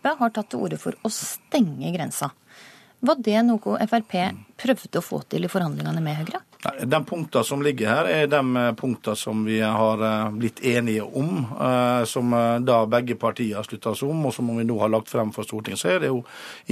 stortingsgruppe 0.01 0.19
har 0.19 0.31
tatt 0.33 0.51
til 0.51 0.61
orde 0.61 0.79
for 0.79 0.97
å 1.05 1.11
stenge 1.11 1.93
grensa. 1.93 2.31
Var 3.01 3.17
det 3.21 3.43
noe 3.45 3.87
Frp 3.87 4.33
prøvde 4.57 4.99
å 4.99 5.05
få 5.05 5.23
til 5.29 5.45
i 5.45 5.49
forhandlingene 5.49 6.01
med 6.01 6.17
Høyre? 6.17 6.41
De 6.61 7.05
punktene 7.05 7.45
som 7.45 7.63
ligger 7.65 7.89
her, 7.89 8.09
er 8.13 8.27
de 8.29 8.41
eh, 8.61 8.73
punktene 8.77 9.17
som 9.17 9.45
vi 9.47 9.61
har 9.65 10.03
eh, 10.05 10.33
blitt 10.37 10.61
enige 10.67 11.03
om. 11.03 11.39
Eh, 11.57 12.05
som 12.05 12.35
da 12.67 12.83
begge 12.91 13.17
partier 13.21 13.57
har 13.57 13.65
slutta 13.65 13.95
seg 13.97 14.11
om, 14.13 14.27
og 14.29 14.35
som 14.37 14.51
vi 14.53 14.67
nå 14.69 14.77
har 14.83 14.93
lagt 14.93 15.09
frem 15.09 15.33
for 15.33 15.47
Stortinget. 15.47 15.81
Så 15.81 15.89
er 15.95 16.03
det 16.03 16.11
jo 16.11 16.21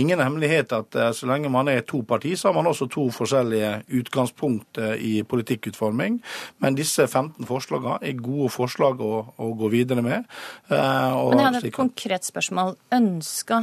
ingen 0.00 0.21
hemmelighet 0.21 0.75
at 0.76 0.99
så 1.16 1.28
lenge 1.30 1.49
man 1.52 1.71
er 1.73 1.87
to 1.88 2.02
partier, 2.09 2.37
så 2.37 2.50
har 2.50 2.59
man 2.59 2.68
også 2.68 2.88
to 2.92 3.07
forskjellige 3.14 3.71
utgangspunkt 4.00 4.80
i 5.00 5.23
politikkutforming. 5.28 6.18
Men 6.61 6.76
disse 6.76 7.07
15 7.07 7.49
forslagene 7.49 8.02
er 8.04 8.21
gode 8.21 8.50
forslag 8.52 9.00
å, 9.04 9.12
å 9.40 9.50
gå 9.57 9.73
videre 9.73 10.04
med. 10.04 10.28
Men 10.68 11.40
jeg 11.40 11.47
hadde 11.47 11.64
et 11.64 11.76
konkret 11.76 12.28
spørsmål. 12.28 12.76
Ønska 12.95 13.62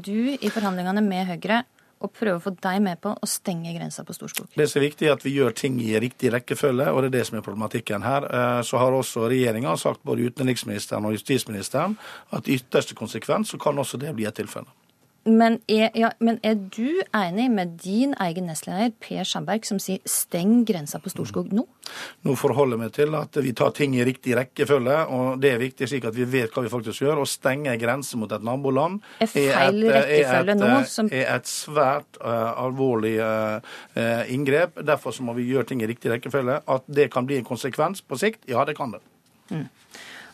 du 0.00 0.32
i 0.40 0.52
forhandlingene 0.52 1.04
med 1.04 1.28
Høyre 1.34 1.62
og 2.00 2.12
prøve 2.16 2.38
å 2.38 2.42
få 2.42 2.52
deg 2.64 2.80
med 2.84 3.00
på 3.04 3.12
å 3.12 3.28
stenge 3.28 3.74
grensa 3.76 4.04
på 4.06 4.16
Storskog? 4.16 4.48
Det 4.56 4.66
som 4.70 4.80
er 4.80 4.86
viktig, 4.88 5.08
er 5.08 5.18
at 5.18 5.24
vi 5.26 5.34
gjør 5.36 5.54
ting 5.56 5.78
i 5.84 5.92
riktig 6.00 6.32
rekkefølge, 6.32 6.88
og 6.90 7.02
det 7.02 7.10
er 7.10 7.16
det 7.18 7.24
som 7.28 7.38
er 7.38 7.46
problematikken 7.46 8.06
her. 8.06 8.26
Eh, 8.26 8.60
så 8.66 8.80
har 8.80 8.96
også 8.96 9.28
regjeringa 9.30 9.76
sagt, 9.80 10.04
både 10.08 10.30
utenriksministeren 10.32 11.08
og 11.08 11.16
justisministeren, 11.18 11.98
at 12.36 12.48
i 12.48 12.56
ytterste 12.60 12.96
konsekvens 12.98 13.52
så 13.52 13.60
kan 13.60 13.78
også 13.78 14.00
det 14.00 14.14
bli 14.16 14.28
et 14.28 14.38
tilfelle. 14.40 14.79
Men 15.28 15.58
er, 15.68 15.90
ja, 15.98 16.08
men 16.24 16.38
er, 16.46 16.54
du 16.56 17.02
enig 17.12 17.50
med 17.52 17.74
din 17.82 18.14
egen 18.24 18.46
nestleder 18.48 18.94
Per 19.04 19.26
Sandberg, 19.28 19.66
som 19.68 19.76
sier 19.82 20.00
'steng 20.08 20.64
grensa 20.64 20.96
på 20.98 21.12
Storskog' 21.12 21.52
nå? 21.52 21.66
Nå 22.24 22.36
forholder 22.40 22.78
jeg 22.78 22.80
meg 22.80 22.92
til 22.96 23.16
at 23.18 23.36
vi 23.44 23.52
tar 23.52 23.74
ting 23.76 23.96
i 23.98 24.04
riktig 24.06 24.32
rekkefølge, 24.38 24.96
og 25.12 25.42
det 25.42 25.52
er 25.52 25.60
viktig 25.60 25.88
slik 25.90 26.06
at 26.08 26.16
vi 26.16 26.24
vet 26.24 26.54
hva 26.54 26.64
vi 26.64 26.72
faktisk 26.72 27.04
gjør. 27.04 27.20
Å 27.20 27.28
stenge 27.28 27.76
grenser 27.76 28.16
mot 28.16 28.32
et 28.32 28.46
naboland 28.46 29.02
er, 29.20 29.26
feil 29.28 29.84
er, 29.84 29.98
et, 30.06 30.24
er, 30.24 30.48
et, 30.54 30.56
nå, 30.56 30.72
som... 30.88 31.10
er 31.12 31.28
et 31.34 31.50
svært 31.50 32.20
uh, 32.24 32.56
alvorlig 32.64 33.18
uh, 33.20 33.60
inngrep. 34.32 34.80
Derfor 34.80 35.12
så 35.12 35.26
må 35.26 35.36
vi 35.36 35.50
gjøre 35.50 35.68
ting 35.68 35.84
i 35.84 35.90
riktig 35.90 36.14
rekkefølge. 36.14 36.62
At 36.64 36.88
det 36.88 37.10
kan 37.12 37.28
bli 37.28 37.42
en 37.42 37.48
konsekvens 37.48 38.00
på 38.00 38.16
sikt, 38.16 38.48
ja 38.48 38.64
det 38.64 38.78
kan 38.78 38.96
det. 38.96 39.04
Mm. 39.50 39.68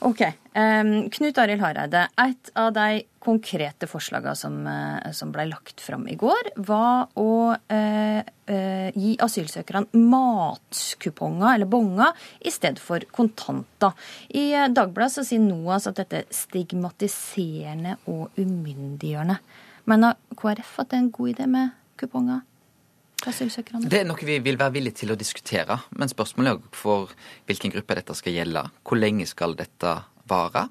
Ok. 0.05 0.21
Um, 0.57 1.09
Knut 1.13 1.39
Arild 1.41 1.63
Hareide, 1.65 2.03
et 2.21 2.51
av 2.59 2.73
de 2.77 3.03
konkrete 3.25 3.89
forslagene 3.89 4.37
som, 4.37 4.59
uh, 4.69 5.13
som 5.17 5.33
ble 5.33 5.47
lagt 5.49 5.81
fram 5.81 6.05
i 6.09 6.17
går, 6.21 6.51
var 6.69 7.09
å 7.17 7.57
uh, 7.57 8.21
uh, 8.21 8.89
gi 8.93 9.15
asylsøkerne 9.25 9.97
matkuponger, 9.97 11.49
eller 11.55 11.71
bonger, 11.71 12.13
i 12.45 12.53
stedet 12.53 12.83
for 12.83 13.05
kontanter. 13.17 13.97
I 14.37 14.69
Dagbladet 14.77 15.27
sier 15.29 15.45
NOAS 15.45 15.89
at 15.91 16.03
dette 16.03 16.23
er 16.23 16.29
stigmatiserende 16.45 17.97
og 18.13 18.37
umyndiggjørende. 18.37 19.41
Mener 19.89 20.21
KrF 20.37 20.81
at 20.83 20.93
det 20.93 20.99
er 20.99 21.05
en 21.07 21.15
god 21.15 21.33
idé 21.33 21.49
med 21.51 21.75
kuponger? 22.01 22.45
Det 23.25 23.97
er 23.99 24.05
noe 24.07 24.27
vi 24.29 24.37
vil 24.45 24.59
være 24.61 24.75
villige 24.77 25.01
til 25.01 25.15
å 25.15 25.19
diskutere. 25.19 25.79
Men 25.97 26.11
spørsmålet 26.11 26.59
er 26.59 26.77
for 26.77 27.15
hvilken 27.49 27.73
gruppe 27.73 27.97
dette 27.99 28.15
skal 28.19 28.37
gjelde. 28.37 28.67
Hvor 28.87 29.01
lenge 29.01 29.27
skal 29.27 29.57
dette 29.59 29.95
vare? 30.29 30.69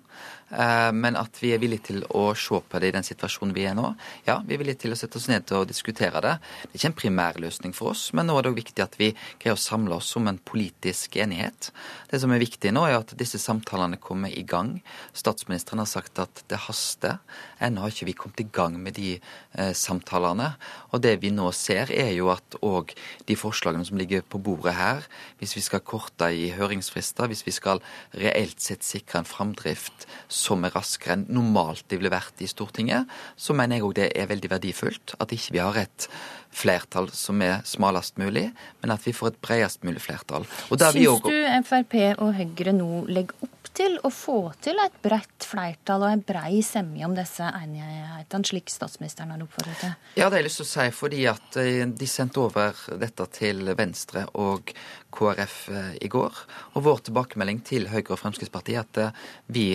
Eh, 0.49 0.91
men 0.93 1.17
at 1.17 1.39
vi 1.41 1.51
er 1.55 1.59
villige 1.61 1.87
til 1.89 2.03
å 2.13 2.27
se 2.37 2.59
på 2.61 2.79
det 2.81 2.91
i 2.91 2.93
den 2.95 3.05
situasjonen 3.05 3.53
vi 3.55 3.65
er 3.65 3.73
nå. 3.77 3.87
Ja, 4.27 4.37
vi 4.45 4.55
er 4.55 4.61
villige 4.61 4.83
til 4.83 4.93
å 4.93 4.97
sette 4.99 5.17
oss 5.17 5.27
ned 5.31 5.49
og 5.57 5.65
diskutere 5.69 6.21
det. 6.21 6.35
Det 6.37 6.69
er 6.69 6.79
ikke 6.79 6.91
en 6.91 6.97
primærløsning 6.99 7.73
for 7.75 7.93
oss, 7.95 8.07
men 8.15 8.29
nå 8.29 8.35
er 8.37 8.45
det 8.45 8.51
òg 8.53 8.59
viktig 8.61 8.85
at 8.85 8.97
vi 8.99 9.09
greier 9.41 9.57
å 9.57 9.61
samle 9.61 9.97
oss 9.97 10.11
om 10.19 10.29
en 10.29 10.37
politisk 10.37 11.17
enighet. 11.21 11.71
Det 12.11 12.21
som 12.21 12.33
er 12.33 12.43
viktig 12.43 12.71
nå, 12.75 12.85
er 12.85 12.99
at 12.99 13.15
disse 13.17 13.41
samtalene 13.41 13.97
kommer 14.01 14.29
i 14.29 14.45
gang. 14.45 14.77
Statsministeren 15.17 15.81
har 15.81 15.89
sagt 15.89 16.21
at 16.21 16.45
det 16.51 16.61
haster. 16.67 17.17
Ennå 17.63 17.83
har 17.83 17.93
ikke 17.93 18.09
vi 18.11 18.17
kommet 18.17 18.45
i 18.45 18.47
gang 18.53 18.77
med 18.81 18.99
de 18.99 19.15
eh, 19.17 19.73
samtalene. 19.73 20.53
Og 20.93 21.01
det 21.03 21.17
vi 21.23 21.33
nå 21.33 21.49
ser, 21.57 21.89
er 21.89 22.13
jo 22.13 22.29
at 22.33 22.59
òg 22.61 22.93
de 23.25 23.39
forslagene 23.39 23.87
som 23.87 23.97
ligger 23.99 24.21
på 24.21 24.39
bordet 24.45 24.77
her, 24.77 25.09
hvis 25.41 25.57
vi 25.57 25.65
skal 25.65 25.83
korte 25.83 26.29
i 26.29 26.51
høringsfrister, 26.53 27.27
hvis 27.31 27.43
vi 27.47 27.55
skal 27.55 27.81
reelt 28.13 28.61
sett 28.61 28.85
sikre 28.85 29.23
en 29.23 29.29
framdrift 29.45 30.05
som 30.27 30.63
er 30.65 30.73
raskere 30.75 31.15
enn 31.15 31.25
normalt 31.29 31.85
de 31.89 31.99
ville 31.99 32.11
vært 32.13 32.41
i 32.41 32.47
Stortinget, 32.49 33.07
så 33.37 33.53
mener 33.53 33.77
jeg 33.77 33.85
òg 33.85 33.95
det 33.95 34.09
er 34.15 34.29
veldig 34.29 34.51
verdifullt 34.51 35.15
at 35.19 35.31
ikke 35.31 35.53
vi 35.55 35.61
har 35.61 35.77
et 35.77 36.07
flertall 36.55 37.09
som 37.13 37.41
er 37.41 37.61
smalest 37.65 38.17
mulig, 38.17 38.51
men 38.81 38.91
at 38.91 39.03
vi 39.05 39.13
får 39.13 39.33
et 39.33 39.41
bredest 39.43 39.83
mulig 39.83 40.01
flertall. 40.01 40.45
Syns 40.69 41.21
du 41.25 41.35
Frp 41.67 41.95
og 42.21 42.33
Høyre 42.37 42.73
nå 42.75 43.05
legger 43.07 43.35
opp 43.43 43.54
til 43.75 43.97
å 44.03 44.11
få 44.13 44.39
til 44.63 44.79
et 44.83 44.95
bredt 45.03 45.45
flertall 45.47 46.05
og 46.05 46.13
en 46.13 46.23
brei 46.25 46.61
semje 46.65 47.05
om 47.07 47.15
disse 47.17 47.45
enighetene, 47.45 48.47
slik 48.47 48.71
statsministeren 48.71 49.33
har 49.33 49.43
oppfordret 49.43 49.81
til? 49.81 49.95
Ja, 50.15 50.27
det 50.27 50.37
har 50.37 50.43
jeg 50.43 50.47
lyst 50.47 50.61
til 50.61 50.67
å 50.67 50.71
si, 50.71 50.85
fordi 50.95 51.23
at 51.31 51.57
eh, 51.61 51.81
de 51.89 52.09
sendte 52.09 52.43
over 52.45 52.85
dette 53.01 53.27
til 53.35 53.73
Venstre 53.77 54.25
og 54.41 54.71
KrF 55.15 55.57
eh, 55.71 55.91
i 56.05 56.11
går. 56.11 56.39
Og 56.75 56.85
vår 56.85 57.03
tilbakemelding 57.09 57.61
til 57.67 57.89
Høyre 57.91 58.15
og 58.15 58.21
Fremskrittspartiet 58.21 58.79
er 58.79 58.85
at 58.85 59.01
eh, 59.01 59.25
vi 59.55 59.65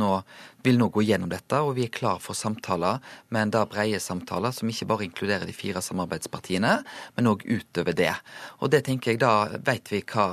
nå, 0.00 0.12
vil 0.64 0.80
nå 0.80 0.90
gå 0.92 1.04
gjennom 1.08 1.32
dette, 1.32 1.60
og 1.60 1.74
vi 1.78 1.86
er 1.88 1.94
klar 1.94 2.20
for 2.22 2.38
samtaler, 2.38 3.00
men 3.34 3.52
da 3.52 3.66
breie 3.68 4.00
samtaler 4.02 4.54
som 4.56 4.70
ikke 4.70 4.88
bare 4.90 5.08
inkluderer 5.08 5.48
de 5.48 5.56
fire 5.56 5.84
samarbeidspartiene, 5.84 6.78
men 7.16 7.30
òg 7.30 7.44
utover 7.48 7.96
det. 7.96 8.14
Og 8.60 8.72
det 8.72 8.84
tenker 8.88 9.14
jeg, 9.14 9.22
da 9.24 9.60
vet 9.68 9.92
vi 9.92 10.04
hva 10.04 10.32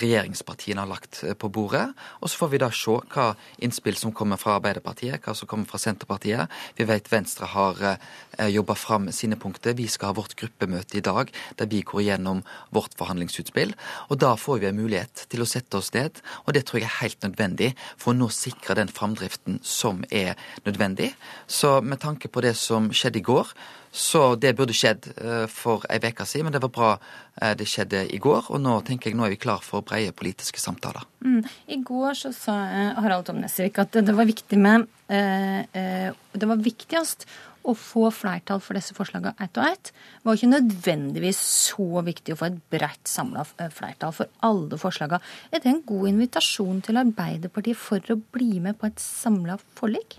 regjeringspartiene 0.00 0.82
har 0.82 0.90
lagt 0.90 1.22
eh, 1.24 1.34
på 1.38 1.50
bordet. 1.52 1.86
Og 2.20 2.30
så 2.30 2.40
får 2.40 2.52
vi 2.52 2.60
da 2.62 2.70
se 2.74 2.96
hva 3.14 3.26
innspill 3.64 3.98
som 3.98 4.14
kommer 4.16 4.40
fra 4.40 4.56
Arbeiderpartiet, 4.58 5.20
hva 5.24 5.34
som 5.36 5.50
kommer 5.50 5.68
fra 5.70 5.80
Senterpartiet. 5.82 6.50
Vi 6.78 6.86
vet 6.88 7.10
Venstre 7.12 7.48
har 7.52 7.80
eh, 7.88 8.48
jobba 8.54 8.76
fram 8.78 9.10
sine 9.14 9.38
punkter. 9.40 9.76
Vi 9.78 9.88
skal 9.90 10.12
ha 10.12 10.18
vårt 10.18 10.36
gruppemøte 10.40 10.98
i 10.98 11.04
dag 11.04 11.32
der 11.58 11.70
vi 11.70 11.82
går 11.86 12.06
gjennom 12.08 12.42
vårt 12.74 12.96
forhandlingsutspill. 12.98 13.74
Og 14.10 14.20
da 14.22 14.34
får 14.40 14.62
vi 14.62 14.70
en 14.70 14.80
mulighet 14.80 15.26
til 15.32 15.44
å 15.44 15.48
sette 15.48 15.78
oss 15.78 15.92
ned, 15.94 16.20
og 16.44 16.54
det 16.56 16.64
tror 16.66 16.80
jeg 16.80 16.90
er 16.90 17.00
helt 17.02 17.22
nødvendig 17.26 17.70
for 17.96 18.12
å 18.12 18.18
nå 18.18 18.30
sikre 18.34 18.78
den 18.78 18.92
framdriften 18.92 19.60
som 19.62 20.04
er 20.10 20.34
nødvendig. 20.66 21.12
Så 21.46 21.78
med 21.84 22.02
tanke 22.02 22.28
på 22.28 22.42
det 22.44 22.56
som 22.58 22.90
skjedde 22.94 23.20
i 23.20 23.26
går, 23.26 23.54
så 23.94 24.34
det 24.34 24.56
burde 24.58 24.74
skjedd 24.74 25.06
eh, 25.14 25.44
for 25.46 25.84
ei 25.86 26.00
uke 26.02 26.26
siden, 26.26 26.48
men 26.48 26.56
det 26.56 26.62
var 26.64 26.72
bra 26.74 26.90
eh, 26.96 27.52
det 27.54 27.68
skjedde 27.70 28.00
i 28.10 28.18
går. 28.18 28.50
Og 28.50 28.58
nå 28.58 28.80
tenker 28.86 29.12
jeg 29.12 29.18
nå 29.18 29.28
er 29.28 29.36
vi 29.36 29.38
klar 29.44 29.62
for 29.62 29.86
breie 29.86 30.10
politiske 30.10 30.58
samtaler. 30.58 31.06
Mm. 31.22 31.44
I 31.70 31.78
går 31.86 32.18
så 32.18 32.32
sa 32.34 32.58
eh, 32.66 32.98
Harald 32.98 33.28
Tom 33.28 33.38
Nesvik 33.38 33.78
at 33.78 33.94
det 33.94 34.14
var 34.16 34.26
viktig 34.26 34.58
med 34.58 34.88
Det 35.04 36.46
var 36.48 36.62
viktigst 36.64 37.26
å 37.68 37.74
få 37.76 38.08
flertall 38.12 38.60
for 38.64 38.76
disse 38.76 38.96
forslagene 38.96 39.36
ett 39.44 39.60
og 39.60 39.68
ett. 39.68 39.92
Var 40.24 40.40
ikke 40.40 40.50
nødvendigvis 40.50 41.38
så 41.38 42.02
viktig 42.04 42.34
å 42.34 42.40
få 42.40 42.48
et 42.48 42.58
bredt 42.72 43.08
samla 43.08 43.44
flertall 43.46 44.16
for 44.16 44.32
alle 44.44 44.80
forslagene. 44.80 45.22
Er 45.52 45.62
det 45.62 45.70
en 45.70 45.84
god 45.86 46.10
invitasjon 46.10 46.82
til 46.84 47.00
Arbeiderpartiet 47.04 47.78
for 47.78 48.12
å 48.12 48.18
bli 48.34 48.58
med 48.64 48.80
på 48.80 48.90
et 48.90 49.00
samla 49.00 49.60
forlik? 49.78 50.18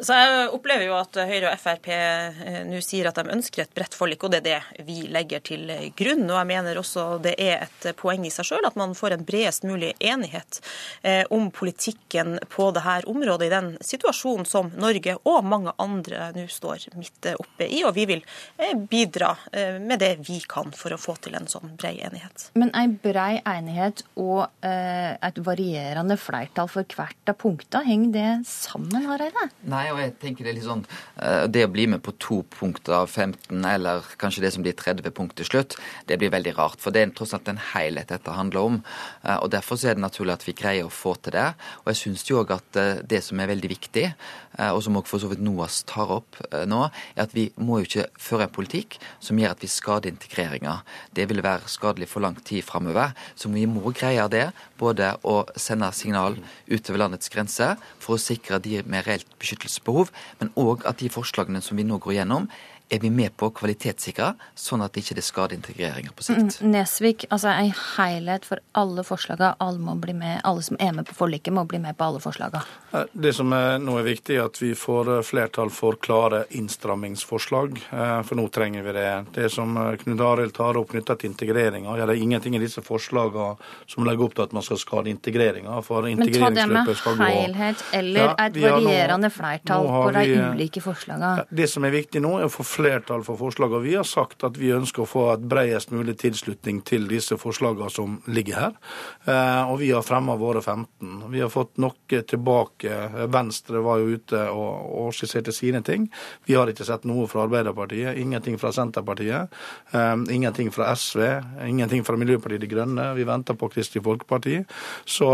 Så 0.00 0.16
Jeg 0.16 0.48
opplever 0.56 0.86
jo 0.86 0.94
at 0.96 1.16
Høyre 1.28 1.50
og 1.50 1.60
Frp 1.60 1.88
eh, 1.92 2.60
nå 2.68 2.78
sier 2.84 3.10
at 3.10 3.18
de 3.20 3.34
ønsker 3.34 3.66
et 3.66 3.74
bredt 3.76 3.96
forlik, 3.96 4.22
og 4.24 4.32
det 4.32 4.40
er 4.40 4.46
det 4.46 4.84
vi 4.88 5.02
legger 5.12 5.42
til 5.44 5.66
grunn. 5.96 6.24
Og 6.30 6.38
jeg 6.38 6.48
mener 6.48 6.80
også 6.80 7.04
det 7.22 7.34
er 7.36 7.66
et 7.66 7.88
poeng 8.00 8.24
i 8.24 8.32
seg 8.32 8.48
sjøl 8.48 8.68
at 8.68 8.78
man 8.80 8.94
får 8.96 9.16
en 9.16 9.26
bredest 9.28 9.66
mulig 9.68 9.92
enighet 10.00 10.62
eh, 11.02 11.24
om 11.30 11.50
politikken 11.52 12.38
på 12.48 12.70
dette 12.76 13.10
området 13.10 13.50
i 13.50 13.52
den 13.52 13.70
situasjonen 13.84 14.48
som 14.48 14.70
Norge 14.80 15.18
og 15.28 15.44
mange 15.44 15.74
andre 15.80 16.30
nå 16.36 16.46
står 16.48 16.88
midt 16.96 17.32
oppe 17.34 17.68
i. 17.68 17.82
Og 17.84 17.92
vi 17.98 18.08
vil 18.08 18.24
eh, 18.56 18.72
bidra 18.72 19.34
med 19.80 20.00
det 20.00 20.14
vi 20.24 20.38
kan 20.48 20.72
for 20.76 20.94
å 20.94 21.00
få 21.00 21.16
til 21.20 21.36
en 21.36 21.48
sånn 21.50 21.74
bred 21.76 22.00
enighet. 22.08 22.48
Men 22.58 22.72
en 22.76 22.96
bred 23.02 23.42
enighet 23.48 24.02
og 24.20 24.46
et 24.64 25.40
varierende 25.44 26.16
flertall 26.20 26.70
for 26.70 26.96
hvert 26.96 27.30
av 27.30 27.36
punktene, 27.40 27.84
henger 27.86 28.12
det 28.14 28.28
sammen, 28.48 29.04
Hareide? 29.08 29.48
Nei, 29.70 29.89
og 29.92 30.00
jeg 30.02 30.14
tenker 30.22 30.46
Det 30.46 30.52
er 30.52 30.58
litt 30.58 30.66
sånn, 30.66 30.84
eh, 31.22 31.46
det 31.46 31.64
å 31.66 31.72
bli 31.72 31.86
med 31.90 32.02
på 32.02 32.14
to 32.18 32.42
punkter 32.56 32.96
av 33.00 33.08
15, 33.08 33.64
eller 33.64 34.04
kanskje 34.20 34.42
det 34.44 34.52
som 34.54 34.64
blir 34.64 34.76
30 34.76 35.10
punkt 35.14 35.36
til 35.36 35.46
slutt, 35.46 35.76
det 36.06 36.18
blir 36.18 36.30
veldig 36.30 36.56
rart. 36.58 36.80
For 36.80 36.90
det 36.90 37.02
er 37.02 37.14
tross 37.14 37.34
alt 37.34 37.48
en 37.48 37.60
helhet 37.72 38.08
dette 38.08 38.30
handler 38.30 38.60
om. 38.60 38.82
Eh, 39.24 39.36
og 39.36 39.50
Derfor 39.50 39.76
er 39.84 39.94
det 39.94 40.04
naturlig 40.04 40.34
at 40.34 40.46
vi 40.46 40.56
greier 40.56 40.86
å 40.86 40.92
få 40.92 41.14
til 41.22 41.32
det. 41.32 41.54
Og 41.84 41.92
jeg 41.92 42.00
syns 42.02 42.24
jo 42.28 42.42
òg 42.42 42.54
at 42.56 42.76
eh, 42.76 43.02
det 43.02 43.22
som 43.24 43.40
er 43.40 43.50
veldig 43.50 43.70
viktig, 43.70 44.14
og 44.60 44.82
som 44.82 44.96
også 44.98 45.08
for 45.08 45.22
så 45.22 45.28
vidt 45.30 45.40
NOAS 45.40 45.84
tar 45.86 46.10
opp 46.10 46.36
nå, 46.66 46.80
er 47.14 47.22
at 47.22 47.32
vi 47.32 47.46
må 47.56 47.78
jo 47.78 47.86
ikke 47.86 48.08
føre 48.18 48.48
en 48.48 48.52
politikk 48.52 48.96
som 49.22 49.38
gjør 49.38 49.54
at 49.54 49.62
vi 49.62 49.70
skader 49.70 50.10
integreringa. 50.10 50.80
Det 51.14 51.28
ville 51.30 51.44
være 51.44 51.70
skadelig 51.70 52.10
for 52.10 52.20
lang 52.20 52.36
tid 52.44 52.66
framover. 52.66 53.14
Så 53.38 53.48
vi 53.48 53.64
må 53.70 53.94
greie 53.94 54.26
det, 54.28 54.50
både 54.76 55.14
å 55.22 55.44
sende 55.56 55.88
signal 55.96 56.36
utover 56.68 57.04
landets 57.04 57.30
grenser 57.32 57.78
for 58.02 58.16
å 58.16 58.22
sikre 58.22 58.60
de 58.62 58.80
med 58.86 59.06
reelt 59.06 59.28
beskyttelse 59.40 59.79
behov, 59.86 60.12
men 60.40 60.52
òg 60.60 60.86
at 60.88 61.00
de 61.00 61.10
forslagene 61.12 61.62
som 61.64 61.78
vi 61.78 61.86
nå 61.86 61.98
går 62.02 62.20
gjennom, 62.20 62.48
er 62.90 62.98
vi 63.02 63.10
med 63.14 63.34
på 63.38 63.48
å 63.48 63.54
kvalitetssikre, 63.54 64.32
sånn 64.58 64.82
at 64.84 64.94
det 64.94 65.04
ikke 65.04 65.22
skader 65.22 65.56
integreringa 65.56 66.12
på 66.16 66.26
sikt. 66.26 66.58
Nesvik, 66.66 67.26
altså 67.30 67.52
en 67.52 67.72
helhet 67.96 68.46
for 68.48 68.62
alle 68.78 69.04
forslagene. 69.06 69.54
Alle 69.62 69.78
må 69.82 69.94
bli 70.00 70.14
med, 70.16 70.40
alle 70.44 70.64
som 70.66 70.78
er 70.82 70.94
med 70.96 71.06
på 71.08 71.14
forliket, 71.14 71.54
må 71.54 71.64
bli 71.70 71.78
med 71.82 71.96
på 71.98 72.08
alle 72.08 72.22
forslagene. 72.22 72.64
Det 73.12 73.32
som 73.36 73.52
er 73.54 73.78
nå 73.82 73.96
er 74.00 74.06
viktig, 74.08 74.36
er 74.36 74.48
at 74.48 74.58
vi 74.58 74.72
får 74.78 75.12
eh, 75.14 75.22
flertall 75.26 75.70
for 75.74 75.98
klare 76.02 76.42
innstrammingsforslag. 76.58 77.78
Eh, 77.90 78.16
for 78.26 78.40
nå 78.40 78.48
trenger 78.52 78.86
vi 78.86 78.96
det. 78.96 79.08
Det 79.36 79.50
som 79.54 79.76
eh, 79.78 79.92
Knut 80.00 80.24
Arild 80.26 80.54
tar 80.56 80.78
opp 80.80 80.90
knytta 80.90 81.16
til 81.20 81.30
integreringa, 81.30 81.94
ja, 81.98 82.08
det 82.08 82.16
er 82.16 82.24
ingenting 82.24 82.58
i 82.58 82.62
disse 82.62 82.82
forslagene 82.82 83.54
som 83.90 84.06
legger 84.08 84.26
opp 84.26 84.34
til 84.38 84.48
at 84.48 84.56
man 84.56 84.66
skal 84.66 84.80
skade 84.82 85.12
integreringa. 85.12 85.78
Men 85.78 86.26
ta 86.34 86.50
det 86.54 86.66
med 86.66 86.90
helhet 87.20 87.84
eller 87.94 88.24
ja, 88.24 88.34
et 88.46 88.58
varierende 88.58 89.30
nå, 89.30 89.34
flertall 89.34 89.86
nå 89.86 90.02
på 90.02 90.12
de 90.16 90.26
ulike 90.50 90.82
forslagene. 90.84 91.46
Det 91.50 91.70
som 91.70 91.86
er 91.86 91.94
viktig 91.94 92.22
nå, 92.24 92.36
er 92.40 92.48
å 92.48 92.52
få 92.52 92.66
flertall 92.80 93.24
for 93.26 93.38
forslagene. 93.40 93.82
Vi 93.84 93.94
har 93.98 94.08
sagt 94.08 94.44
at 94.46 94.58
vi 94.60 94.72
ønsker 94.74 95.04
å 95.04 95.08
få 95.08 95.26
et 95.34 95.44
bredest 95.50 95.92
mulig 95.94 96.16
tilslutning 96.22 96.82
til 96.86 97.06
disse 97.10 97.38
forslagene 97.40 97.90
som 97.92 98.18
ligger 98.30 98.60
her. 98.64 98.78
Eh, 99.26 99.70
og 99.70 99.80
vi 99.82 99.92
har 99.92 100.06
fremma 100.06 100.36
våre 100.40 100.62
15. 100.64 101.19
Vi 101.30 101.40
har 101.40 101.50
fått 101.52 101.76
noe 101.82 102.22
tilbake. 102.26 102.96
Venstre 103.30 103.82
var 103.84 104.00
jo 104.00 104.16
ute 104.16 104.42
og, 104.50 104.90
og 105.02 105.14
skisserte 105.14 105.52
sine 105.54 105.82
ting. 105.86 106.08
Vi 106.48 106.56
har 106.58 106.70
ikke 106.70 106.86
sett 106.86 107.06
noe 107.08 107.28
fra 107.30 107.44
Arbeiderpartiet, 107.46 108.18
ingenting 108.18 108.58
fra 108.60 108.72
Senterpartiet, 108.74 109.52
um, 109.92 110.26
ingenting 110.30 110.70
fra 110.74 110.90
SV, 110.96 111.22
ingenting 111.66 112.04
fra 112.06 112.18
Miljøpartiet 112.20 112.64
De 112.64 112.70
Grønne. 112.70 113.10
Vi 113.16 113.26
venter 113.28 113.58
på 113.58 113.70
Kristelig 113.72 114.04
Folkeparti. 114.06 114.58
Så, 115.04 115.30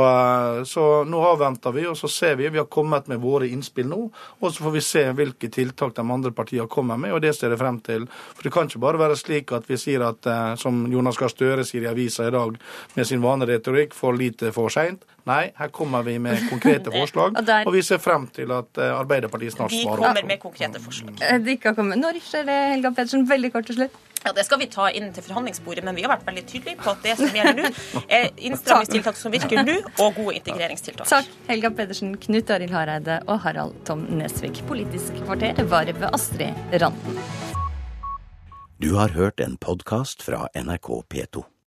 så 0.69 0.87
nå 1.09 1.23
avventer 1.33 1.75
vi, 1.77 1.87
og 1.89 1.97
så 1.99 2.11
ser 2.13 2.37
vi. 2.41 2.49
Vi 2.53 2.61
har 2.61 2.69
kommet 2.73 3.09
med 3.11 3.23
våre 3.23 3.49
innspill 3.49 3.89
nå, 3.91 4.03
og 4.41 4.49
så 4.53 4.67
får 4.67 4.77
vi 4.77 4.85
se 4.85 5.05
hvilke 5.17 5.51
tiltak 5.53 5.97
de 5.97 6.05
andre 6.05 6.33
partiene 6.37 6.69
kommer 6.71 7.01
med. 7.01 7.15
og 7.17 7.23
det 7.25 7.35
ser 7.37 7.55
jeg 7.55 7.63
frem 7.63 7.81
til. 7.81 8.07
For 8.35 8.47
Det 8.47 8.53
kan 8.55 8.71
ikke 8.71 8.85
bare 8.85 9.01
være 9.01 9.19
slik 9.19 9.53
at 9.57 9.69
vi 9.71 9.81
sier 9.81 10.05
at, 10.07 10.27
eh, 10.27 10.55
som 10.61 10.87
Jonas 10.93 11.19
Gahr 11.19 11.33
Støre 11.33 11.65
sier 11.65 11.87
i 11.87 11.91
avisa 11.91 12.29
i 12.29 12.35
dag 12.35 12.57
med 12.95 13.07
sin 13.07 13.23
vaneretorikk, 13.23 13.95
for 13.95 14.13
lite 14.13 14.53
for 14.53 14.73
seint. 14.73 15.05
Nei, 15.27 15.51
her 15.59 15.71
kommer 15.75 16.05
vi 16.07 16.19
med 16.23 16.39
konkrete 16.51 16.93
forslag, 17.01 17.35
og, 17.35 17.47
der... 17.47 17.67
og 17.67 17.75
vi 17.75 17.83
ser 17.83 17.99
frem 17.99 18.29
til 18.35 18.53
at 18.55 18.79
eh, 18.79 18.93
Arbeiderpartiet 18.95 19.57
snart 19.57 19.75
svarer. 19.75 19.99
De 19.99 20.07
kommer 20.07 20.29
med 20.29 20.43
konkrete 20.43 20.83
forslag. 20.83 21.17
De 21.19 21.39
de 21.47 21.57
kan 21.63 21.75
komme. 21.75 21.97
Når 21.99 22.21
skjer 22.23 22.47
det, 22.47 22.59
Helga 22.75 22.93
Pedersen? 22.95 23.27
Veldig 23.29 23.51
kort 23.55 23.67
til 23.67 23.81
slutt. 23.81 24.03
Ja, 24.27 24.33
Det 24.33 24.45
skal 24.47 24.59
vi 24.59 24.67
ta 24.67 24.89
inn 24.91 25.13
til 25.15 25.23
forhandlingsbordet, 25.23 25.85
men 25.87 25.95
vi 25.95 26.03
har 26.03 26.11
vært 26.11 26.27
veldig 26.27 26.45
tydelige 26.51 26.79
på 26.83 26.91
at 26.91 27.03
det 27.07 27.15
som 27.19 27.37
gjelder 27.39 27.61
nå, 27.61 28.03
er 28.19 28.31
innstrammingstiltak 28.49 29.19
som 29.19 29.35
virker 29.35 29.63
nå, 29.63 29.77
og 30.03 30.19
gode 30.19 30.35
integreringstiltak. 30.41 31.07
Takk, 31.11 31.31
Helga 31.51 31.71
Pedersen, 31.79 32.15
Knut 32.23 32.51
Arild 32.51 32.75
Hareide 32.75 33.21
og 33.27 33.43
Harald 33.47 33.79
Tom 33.87 34.07
Nesvik. 34.19 34.63
Politisk 34.71 35.15
kvarter 35.25 35.63
var 35.71 35.91
ved 35.91 36.09
Astrid 36.11 36.79
Randen. 36.83 37.21
Du 38.83 38.95
har 38.99 39.15
hørt 39.15 39.41
en 39.41 39.57
podkast 39.57 40.27
fra 40.27 40.49
NRK 40.55 40.91
P2. 41.15 41.47